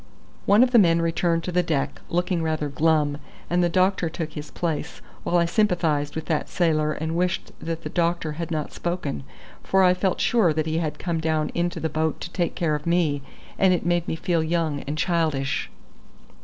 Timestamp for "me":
12.87-13.21, 14.07-14.15